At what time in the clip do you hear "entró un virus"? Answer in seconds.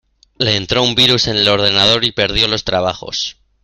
0.55-1.27